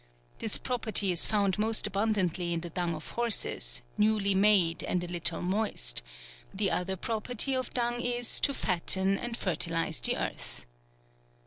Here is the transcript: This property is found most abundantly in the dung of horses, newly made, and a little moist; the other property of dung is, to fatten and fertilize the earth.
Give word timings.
This 0.39 0.57
property 0.57 1.11
is 1.11 1.27
found 1.27 1.59
most 1.59 1.85
abundantly 1.85 2.53
in 2.53 2.61
the 2.61 2.71
dung 2.71 2.95
of 2.95 3.09
horses, 3.09 3.83
newly 3.99 4.33
made, 4.33 4.83
and 4.83 5.03
a 5.03 5.07
little 5.07 5.43
moist; 5.43 6.01
the 6.51 6.71
other 6.71 6.95
property 6.95 7.55
of 7.55 7.71
dung 7.75 7.99
is, 8.01 8.39
to 8.39 8.51
fatten 8.51 9.19
and 9.19 9.37
fertilize 9.37 9.99
the 9.99 10.17
earth. 10.17 10.65